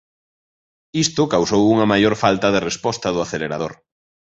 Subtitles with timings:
[1.05, 3.73] Isto causou unha maior falta de resposta do acelerador.